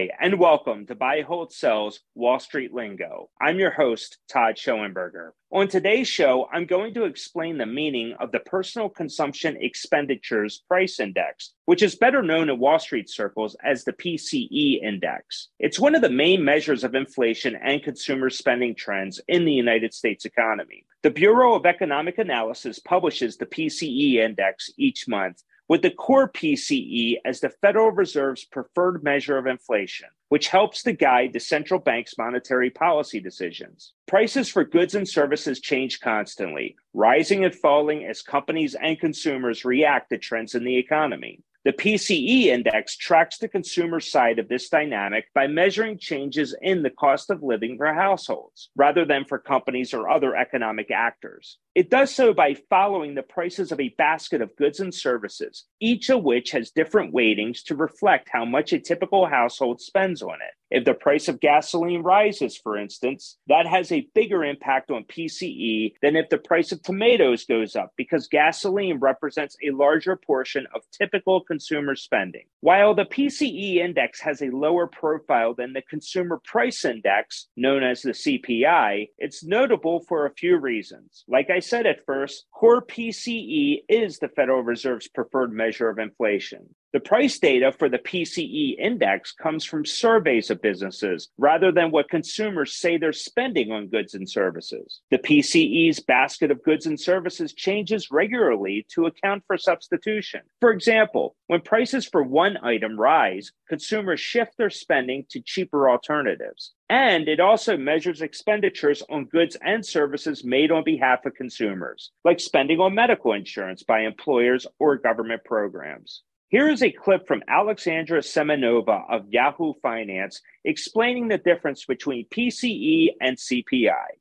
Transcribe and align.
Hi, 0.00 0.08
and 0.18 0.38
welcome 0.38 0.86
to 0.86 0.94
Buy, 0.94 1.20
Hold, 1.20 1.52
Sell's 1.52 2.00
Wall 2.14 2.40
Street 2.40 2.72
Lingo. 2.72 3.28
I'm 3.38 3.58
your 3.58 3.70
host, 3.70 4.16
Todd 4.32 4.56
Schoenberger. 4.56 5.32
On 5.52 5.68
today's 5.68 6.08
show, 6.08 6.48
I'm 6.50 6.64
going 6.64 6.94
to 6.94 7.04
explain 7.04 7.58
the 7.58 7.66
meaning 7.66 8.14
of 8.18 8.32
the 8.32 8.40
Personal 8.40 8.88
Consumption 8.88 9.58
Expenditures 9.60 10.64
Price 10.66 11.00
Index, 11.00 11.52
which 11.66 11.82
is 11.82 11.96
better 11.96 12.22
known 12.22 12.48
in 12.48 12.58
Wall 12.58 12.78
Street 12.78 13.10
circles 13.10 13.54
as 13.62 13.84
the 13.84 13.92
PCE 13.92 14.82
Index. 14.82 15.48
It's 15.58 15.78
one 15.78 15.94
of 15.94 16.00
the 16.00 16.08
main 16.08 16.42
measures 16.42 16.82
of 16.82 16.94
inflation 16.94 17.54
and 17.62 17.82
consumer 17.82 18.30
spending 18.30 18.74
trends 18.74 19.20
in 19.28 19.44
the 19.44 19.52
United 19.52 19.92
States 19.92 20.24
economy. 20.24 20.86
The 21.02 21.10
Bureau 21.10 21.54
of 21.54 21.66
Economic 21.66 22.16
Analysis 22.16 22.78
publishes 22.78 23.36
the 23.36 23.46
PCE 23.46 24.14
Index 24.14 24.70
each 24.78 25.06
month 25.08 25.42
with 25.70 25.82
the 25.82 25.90
core 25.90 26.28
PCE 26.28 27.18
as 27.24 27.38
the 27.38 27.48
Federal 27.48 27.92
Reserve's 27.92 28.44
preferred 28.44 29.04
measure 29.04 29.38
of 29.38 29.46
inflation, 29.46 30.08
which 30.28 30.48
helps 30.48 30.82
to 30.82 30.92
guide 30.92 31.32
the 31.32 31.38
central 31.38 31.78
bank's 31.78 32.18
monetary 32.18 32.70
policy 32.70 33.20
decisions. 33.20 33.92
Prices 34.08 34.48
for 34.48 34.64
goods 34.64 34.96
and 34.96 35.08
services 35.08 35.60
change 35.60 36.00
constantly, 36.00 36.74
rising 36.92 37.44
and 37.44 37.54
falling 37.54 38.04
as 38.04 38.20
companies 38.20 38.74
and 38.74 38.98
consumers 38.98 39.64
react 39.64 40.10
to 40.10 40.18
trends 40.18 40.56
in 40.56 40.64
the 40.64 40.76
economy. 40.76 41.40
The 41.62 41.74
PCE 41.74 42.46
index 42.46 42.96
tracks 42.96 43.36
the 43.36 43.46
consumer 43.46 44.00
side 44.00 44.38
of 44.38 44.48
this 44.48 44.70
dynamic 44.70 45.26
by 45.34 45.46
measuring 45.46 45.98
changes 45.98 46.56
in 46.62 46.82
the 46.82 46.88
cost 46.88 47.28
of 47.28 47.42
living 47.42 47.76
for 47.76 47.92
households 47.92 48.70
rather 48.74 49.04
than 49.04 49.26
for 49.26 49.38
companies 49.38 49.92
or 49.92 50.08
other 50.08 50.34
economic 50.34 50.90
actors. 50.90 51.58
It 51.74 51.90
does 51.90 52.14
so 52.14 52.32
by 52.32 52.54
following 52.70 53.14
the 53.14 53.22
prices 53.22 53.72
of 53.72 53.80
a 53.80 53.90
basket 53.90 54.40
of 54.40 54.56
goods 54.56 54.80
and 54.80 54.94
services, 54.94 55.66
each 55.80 56.08
of 56.08 56.22
which 56.22 56.52
has 56.52 56.70
different 56.70 57.12
weightings 57.12 57.62
to 57.64 57.74
reflect 57.74 58.30
how 58.32 58.46
much 58.46 58.72
a 58.72 58.78
typical 58.78 59.26
household 59.26 59.82
spends 59.82 60.22
on 60.22 60.36
it. 60.36 60.54
If 60.70 60.84
the 60.84 60.94
price 60.94 61.28
of 61.28 61.40
gasoline 61.40 62.02
rises, 62.02 62.56
for 62.56 62.78
instance, 62.78 63.38
that 63.48 63.66
has 63.66 63.90
a 63.90 64.06
bigger 64.14 64.44
impact 64.44 64.90
on 64.90 65.04
PCE 65.04 65.94
than 66.00 66.14
if 66.16 66.28
the 66.28 66.38
price 66.38 66.70
of 66.70 66.82
tomatoes 66.82 67.44
goes 67.44 67.74
up 67.74 67.92
because 67.96 68.28
gasoline 68.28 68.98
represents 68.98 69.56
a 69.66 69.72
larger 69.72 70.16
portion 70.16 70.66
of 70.74 70.82
typical 70.92 71.40
consumer 71.40 71.96
spending. 71.96 72.44
While 72.60 72.94
the 72.94 73.04
PCE 73.04 73.76
index 73.76 74.20
has 74.20 74.42
a 74.42 74.50
lower 74.50 74.86
profile 74.86 75.54
than 75.54 75.72
the 75.72 75.82
consumer 75.82 76.40
price 76.44 76.84
index, 76.84 77.48
known 77.56 77.82
as 77.82 78.02
the 78.02 78.10
CPI, 78.10 79.08
it's 79.18 79.44
notable 79.44 80.04
for 80.08 80.26
a 80.26 80.34
few 80.34 80.56
reasons. 80.56 81.24
Like 81.26 81.50
I 81.50 81.58
said 81.58 81.86
at 81.86 82.04
first, 82.06 82.46
core 82.52 82.82
PCE 82.82 83.82
is 83.88 84.18
the 84.18 84.28
Federal 84.28 84.62
Reserve's 84.62 85.08
preferred 85.08 85.52
measure 85.52 85.88
of 85.88 85.98
inflation. 85.98 86.74
The 86.92 86.98
price 86.98 87.38
data 87.38 87.70
for 87.70 87.88
the 87.88 88.00
PCE 88.00 88.76
index 88.76 89.30
comes 89.30 89.64
from 89.64 89.84
surveys 89.84 90.50
of 90.50 90.60
businesses 90.60 91.28
rather 91.38 91.70
than 91.70 91.92
what 91.92 92.10
consumers 92.10 92.74
say 92.74 92.96
they're 92.96 93.12
spending 93.12 93.70
on 93.70 93.86
goods 93.86 94.14
and 94.14 94.28
services. 94.28 95.00
The 95.12 95.18
PCE's 95.18 96.00
basket 96.00 96.50
of 96.50 96.64
goods 96.64 96.86
and 96.86 96.98
services 96.98 97.52
changes 97.52 98.10
regularly 98.10 98.86
to 98.94 99.06
account 99.06 99.44
for 99.46 99.56
substitution. 99.56 100.40
For 100.60 100.72
example, 100.72 101.36
when 101.46 101.60
prices 101.60 102.06
for 102.06 102.24
one 102.24 102.56
item 102.60 102.98
rise, 102.98 103.52
consumers 103.68 104.18
shift 104.18 104.56
their 104.56 104.70
spending 104.70 105.26
to 105.30 105.40
cheaper 105.40 105.88
alternatives. 105.88 106.72
And 106.88 107.28
it 107.28 107.38
also 107.38 107.76
measures 107.76 108.20
expenditures 108.20 109.00
on 109.08 109.26
goods 109.26 109.56
and 109.64 109.86
services 109.86 110.42
made 110.42 110.72
on 110.72 110.82
behalf 110.82 111.24
of 111.24 111.36
consumers, 111.36 112.10
like 112.24 112.40
spending 112.40 112.80
on 112.80 112.96
medical 112.96 113.32
insurance 113.32 113.84
by 113.84 114.00
employers 114.00 114.66
or 114.80 114.96
government 114.96 115.44
programs. 115.44 116.22
Here 116.50 116.68
is 116.68 116.82
a 116.82 116.90
clip 116.90 117.28
from 117.28 117.44
Alexandra 117.46 118.18
Semenova 118.22 119.04
of 119.08 119.28
Yahoo 119.28 119.72
Finance 119.80 120.42
explaining 120.64 121.28
the 121.28 121.38
difference 121.38 121.84
between 121.84 122.26
PCE 122.26 123.10
and 123.20 123.36
CPI 123.36 124.18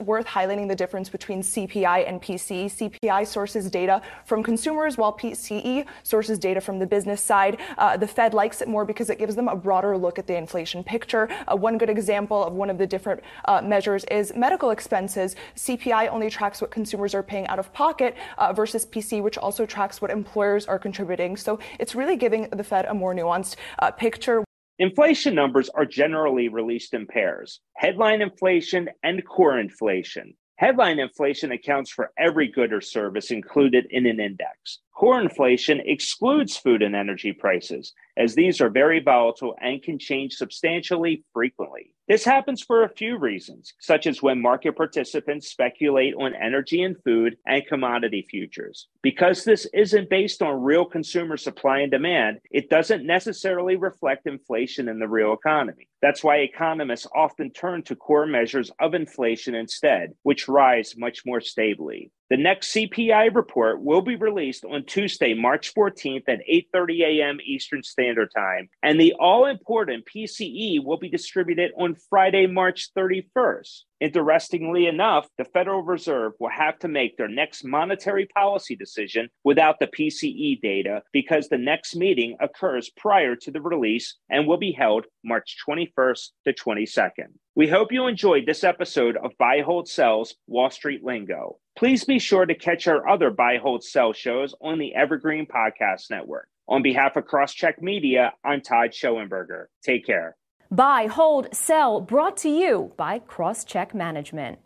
worth 0.00 0.26
highlighting 0.26 0.68
the 0.68 0.74
difference 0.74 1.08
between 1.08 1.42
CPI 1.42 2.08
and 2.08 2.20
PCE. 2.20 2.66
CPI 2.66 3.26
sources 3.26 3.70
data 3.70 4.02
from 4.24 4.42
consumers, 4.42 4.96
while 4.96 5.12
PCE 5.12 5.86
sources 6.02 6.38
data 6.38 6.60
from 6.60 6.78
the 6.78 6.86
business 6.86 7.20
side. 7.20 7.58
Uh, 7.78 7.96
the 7.96 8.06
Fed 8.06 8.34
likes 8.34 8.60
it 8.60 8.68
more 8.68 8.84
because 8.84 9.10
it 9.10 9.18
gives 9.18 9.34
them 9.34 9.48
a 9.48 9.56
broader 9.56 9.96
look 9.96 10.18
at 10.18 10.26
the 10.26 10.36
inflation 10.36 10.82
picture. 10.84 11.28
Uh, 11.46 11.56
one 11.56 11.78
good 11.78 11.90
example 11.90 12.44
of 12.44 12.52
one 12.52 12.70
of 12.70 12.78
the 12.78 12.86
different 12.86 13.22
uh, 13.46 13.60
measures 13.60 14.04
is 14.10 14.32
medical 14.34 14.70
expenses. 14.70 15.36
CPI 15.56 16.10
only 16.10 16.30
tracks 16.30 16.60
what 16.60 16.70
consumers 16.70 17.14
are 17.14 17.22
paying 17.22 17.46
out 17.46 17.58
of 17.58 17.72
pocket 17.72 18.16
uh, 18.38 18.52
versus 18.52 18.86
PCE, 18.86 19.22
which 19.22 19.38
also 19.38 19.66
tracks 19.66 20.00
what 20.00 20.10
employers 20.10 20.66
are 20.66 20.78
contributing. 20.78 21.36
So 21.36 21.58
it's 21.78 21.94
really 21.94 22.16
giving 22.16 22.48
the 22.50 22.64
Fed 22.64 22.86
a 22.86 22.94
more 22.94 23.14
nuanced 23.14 23.56
uh, 23.78 23.90
picture. 23.90 24.44
Inflation 24.82 25.36
numbers 25.36 25.68
are 25.68 25.86
generally 25.86 26.48
released 26.48 26.92
in 26.92 27.06
pairs 27.06 27.60
headline 27.76 28.20
inflation 28.20 28.90
and 29.04 29.24
core 29.24 29.60
inflation. 29.60 30.34
Headline 30.56 30.98
inflation 30.98 31.52
accounts 31.52 31.92
for 31.92 32.10
every 32.18 32.48
good 32.48 32.72
or 32.72 32.80
service 32.80 33.30
included 33.30 33.86
in 33.90 34.06
an 34.06 34.18
index. 34.18 34.80
Core 34.92 35.20
inflation 35.20 35.80
excludes 35.84 36.56
food 36.56 36.82
and 36.82 36.96
energy 36.96 37.32
prices, 37.32 37.92
as 38.16 38.34
these 38.34 38.60
are 38.60 38.70
very 38.70 39.00
volatile 39.00 39.54
and 39.60 39.82
can 39.82 39.98
change 39.98 40.34
substantially 40.34 41.24
frequently. 41.32 41.94
This 42.08 42.24
happens 42.24 42.60
for 42.60 42.82
a 42.82 42.88
few 42.88 43.16
reasons, 43.16 43.72
such 43.80 44.06
as 44.06 44.22
when 44.22 44.42
market 44.42 44.76
participants 44.76 45.48
speculate 45.48 46.14
on 46.14 46.34
energy 46.34 46.82
and 46.82 46.96
food 47.04 47.36
and 47.46 47.66
commodity 47.66 48.26
futures. 48.28 48.88
Because 49.02 49.44
this 49.44 49.66
isn't 49.72 50.10
based 50.10 50.42
on 50.42 50.62
real 50.62 50.84
consumer 50.84 51.36
supply 51.36 51.78
and 51.78 51.90
demand, 51.90 52.40
it 52.50 52.68
doesn't 52.68 53.06
necessarily 53.06 53.76
reflect 53.76 54.26
inflation 54.26 54.88
in 54.88 54.98
the 54.98 55.08
real 55.08 55.32
economy. 55.32 55.88
That's 56.02 56.24
why 56.24 56.38
economists 56.38 57.06
often 57.14 57.52
turn 57.52 57.84
to 57.84 57.96
core 57.96 58.26
measures 58.26 58.72
of 58.80 58.94
inflation 58.94 59.54
instead, 59.54 60.10
which 60.24 60.48
rise 60.48 60.94
much 60.96 61.22
more 61.24 61.40
stably. 61.40 62.10
The 62.28 62.36
next 62.36 62.74
CPI 62.74 63.34
report 63.34 63.82
will 63.82 64.00
be 64.00 64.16
released 64.16 64.64
on 64.64 64.84
Tuesday, 64.86 65.34
March 65.34 65.72
14th 65.74 66.24
at 66.28 66.40
8:30 66.50 67.00
a.m. 67.02 67.38
Eastern 67.44 67.82
Standard 67.82 68.01
Time, 68.34 68.68
and 68.82 69.00
the 69.00 69.14
all-important 69.18 70.04
PCE 70.04 70.84
will 70.84 70.98
be 70.98 71.08
distributed 71.08 71.72
on 71.78 71.96
Friday, 72.10 72.46
March 72.46 72.90
31st. 72.96 73.82
Interestingly 74.00 74.86
enough, 74.86 75.28
the 75.38 75.44
Federal 75.44 75.82
Reserve 75.82 76.32
will 76.40 76.50
have 76.50 76.76
to 76.80 76.88
make 76.88 77.16
their 77.16 77.28
next 77.28 77.64
monetary 77.64 78.26
policy 78.26 78.74
decision 78.74 79.28
without 79.44 79.78
the 79.78 79.86
PCE 79.86 80.60
data 80.60 81.02
because 81.12 81.48
the 81.48 81.58
next 81.58 81.94
meeting 81.94 82.36
occurs 82.40 82.90
prior 82.96 83.36
to 83.36 83.52
the 83.52 83.60
release 83.60 84.16
and 84.28 84.48
will 84.48 84.56
be 84.56 84.72
held 84.72 85.06
March 85.24 85.56
21st 85.68 86.30
to 86.44 86.52
22nd. 86.52 87.28
We 87.54 87.68
hope 87.68 87.92
you 87.92 88.08
enjoyed 88.08 88.44
this 88.46 88.64
episode 88.64 89.16
of 89.16 89.38
Buy, 89.38 89.60
Hold, 89.60 89.88
Sell's 89.88 90.34
Wall 90.48 90.70
Street 90.70 91.04
Lingo. 91.04 91.58
Please 91.76 92.04
be 92.04 92.18
sure 92.18 92.46
to 92.46 92.54
catch 92.54 92.88
our 92.88 93.06
other 93.08 93.30
Buy, 93.30 93.58
Hold, 93.58 93.84
Sell 93.84 94.12
shows 94.12 94.54
on 94.60 94.78
the 94.78 94.94
Evergreen 94.94 95.46
Podcast 95.46 96.10
Network. 96.10 96.48
On 96.68 96.82
behalf 96.82 97.16
of 97.16 97.24
Crosscheck 97.24 97.82
Media, 97.82 98.32
I'm 98.44 98.60
Todd 98.60 98.90
Schoenberger. 98.90 99.66
Take 99.84 100.06
care. 100.06 100.36
Buy, 100.70 101.06
hold, 101.06 101.54
sell, 101.54 102.00
brought 102.00 102.36
to 102.38 102.48
you 102.48 102.92
by 102.96 103.18
Crosscheck 103.18 103.92
Management. 103.94 104.58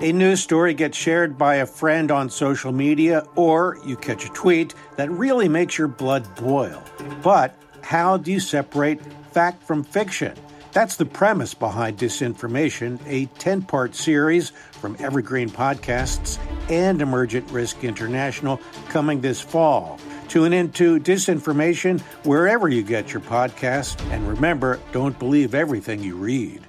A 0.00 0.12
news 0.12 0.40
story 0.42 0.74
gets 0.74 0.96
shared 0.96 1.38
by 1.38 1.56
a 1.56 1.66
friend 1.66 2.10
on 2.10 2.30
social 2.30 2.72
media, 2.72 3.24
or 3.34 3.78
you 3.84 3.96
catch 3.96 4.24
a 4.26 4.28
tweet 4.28 4.74
that 4.96 5.10
really 5.10 5.48
makes 5.48 5.78
your 5.78 5.88
blood 5.88 6.26
boil. 6.36 6.82
But 7.22 7.54
how 7.82 8.16
do 8.16 8.30
you 8.30 8.38
separate 8.38 9.00
fact 9.32 9.62
from 9.62 9.82
fiction? 9.82 10.36
That's 10.72 10.96
the 10.96 11.06
premise 11.06 11.54
behind 11.54 11.98
Disinformation, 11.98 13.00
a 13.06 13.26
10 13.38 13.62
part 13.62 13.94
series 13.94 14.50
from 14.72 14.96
Evergreen 15.00 15.48
Podcasts 15.48 16.38
and 16.70 17.00
Emergent 17.00 17.50
Risk 17.50 17.82
International 17.82 18.60
coming 18.90 19.20
this 19.20 19.40
fall. 19.40 19.98
Tune 20.28 20.52
into 20.52 21.00
Disinformation 21.00 22.00
wherever 22.24 22.68
you 22.68 22.82
get 22.82 23.12
your 23.12 23.22
podcast. 23.22 23.98
And 24.12 24.28
remember, 24.28 24.78
don't 24.92 25.18
believe 25.18 25.54
everything 25.54 26.02
you 26.02 26.16
read. 26.16 26.67